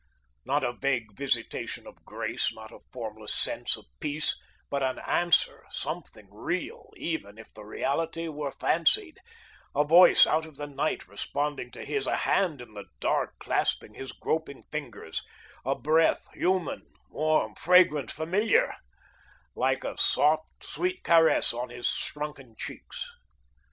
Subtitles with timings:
[0.45, 4.35] Not a vague visitation of Grace, not a formless sense of Peace;
[4.67, 9.19] but an Answer, something real, even if the reality were fancied,
[9.75, 13.93] a voice out of the night, responding to his, a hand in the dark clasping
[13.93, 15.21] his groping fingers,
[15.63, 16.81] a breath, human,
[17.11, 18.73] warm, fragrant, familiar,
[19.55, 23.07] like a soft, sweet caress on his shrunken cheeks.